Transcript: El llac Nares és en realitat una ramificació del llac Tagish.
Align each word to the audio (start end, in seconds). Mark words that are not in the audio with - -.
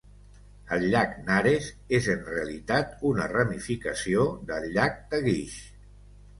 El 0.77 0.85
llac 0.93 1.11
Nares 1.27 1.67
és 1.99 2.09
en 2.15 2.25
realitat 2.31 2.97
una 3.11 3.29
ramificació 3.35 4.27
del 4.51 4.69
llac 4.81 5.01
Tagish. 5.15 5.63